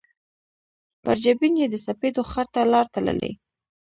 پر 1.03 1.15
جبین 1.23 1.53
یې 1.61 1.67
د 1.69 1.75
سپېدو 1.85 2.21
ښار 2.31 2.47
ته 2.53 2.61
لار 2.71 2.85
تللي 2.93 3.31